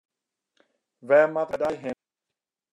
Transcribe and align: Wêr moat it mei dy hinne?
Wêr 1.07 1.27
moat 1.33 1.49
it 1.55 1.59
mei 1.59 1.59
dy 1.69 1.77
hinne? 1.81 2.01